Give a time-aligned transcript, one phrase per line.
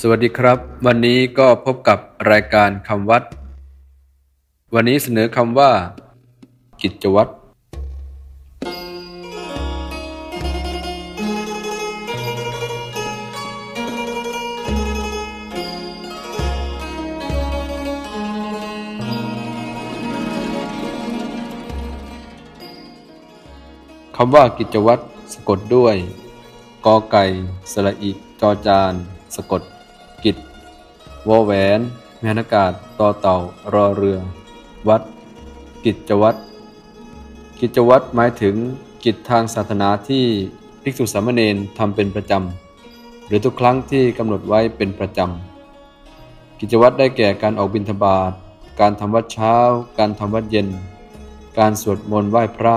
[0.00, 1.98] สวัสดีครับ วันนี้ก็พบกับ
[2.30, 3.22] รายการคำวัด
[4.74, 5.70] วันนี้เสนอคำว่า
[6.82, 7.32] กิจวัตร
[24.16, 25.02] คำว่ากิจวัตร
[25.32, 25.96] สะกดด้วย
[26.86, 27.24] กอไก่
[27.72, 28.10] สระอิ
[28.40, 28.92] จอจาน
[29.34, 29.62] สะกด
[30.24, 30.36] กิจ
[31.28, 31.80] วอแหวน
[32.20, 33.36] แมนอากาศต่อเต่า
[33.74, 34.18] รอเรือ
[34.88, 35.02] วัด
[35.84, 36.38] กิจวัตร
[37.60, 38.54] กิจวัตรหมายถึง
[39.04, 40.24] กิจทางศาสนาที่
[40.82, 48.32] ภิกษุสามเณรทำเป็นประจำ หรือทุกครั้งที่กำหนดไว้เป็นประจำ กิจวัตรได้แก่การออกบิณฑบาต
[48.80, 49.54] การทำวัดเช้า
[49.98, 50.68] การทำวัดเย็น
[51.58, 52.74] การสวดมนต์ไหว้พระ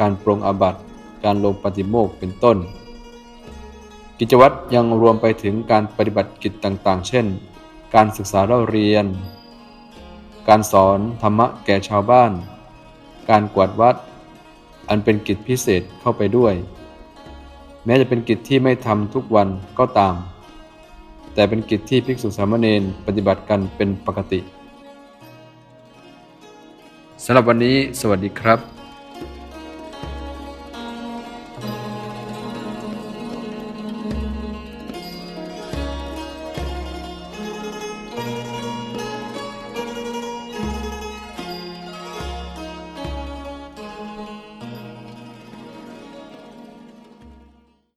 [0.00, 0.80] การปรงอาบัติ
[1.24, 2.58] การลงปฏิโมกเป็นต้น
[4.24, 7.26] กิจวัตรยังรวมไปถึงการปฏิบัติกิจต่างๆ เช่น
[7.94, 9.06] การศึกษาเล่าเรียน
[10.48, 12.32] การสอนธรรมะแก่ชาวบ้าน
[13.30, 13.96] การกวาดวัด
[14.88, 16.54] อันเป็นกิจพิเศษเข้าไปด้วย
[17.84, 20.14] แม้จะเป็นกิจที่ไม่ทำทุกวันก็ตาม
[21.34, 24.40] แต่เป็นกิจที่ภิกษุสามเณรปฏิบัติกันเป็นปกติ
[27.24, 28.81] สำหรับวันนี้สวัสดีครับ